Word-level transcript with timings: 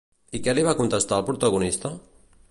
I 0.37 0.39
què 0.47 0.55
li 0.57 0.63
va 0.67 0.73
contestar 0.79 1.19
el 1.21 1.27
protagonista? 1.29 1.93